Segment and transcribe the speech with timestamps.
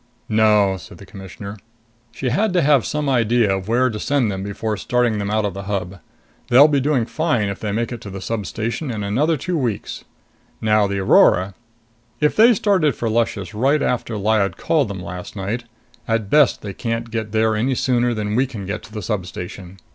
[0.29, 1.57] "No," said the Commissioner.
[2.11, 5.45] "She had to have some idea of where to send them before starting them out
[5.45, 5.99] of the Hub.
[6.47, 10.03] They'll be doing fine if they make it to the substation in another two weeks.
[10.59, 11.53] Now the Aurora
[12.19, 15.65] if they started for Luscious right after Lyad called them last night,
[16.07, 19.77] at best they can't get there any sooner than we can get to the substation.